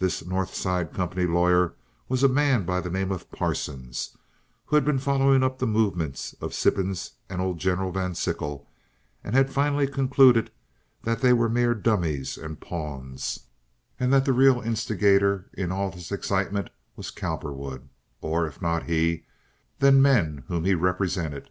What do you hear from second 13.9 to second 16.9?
and that the real instigator in all this excitement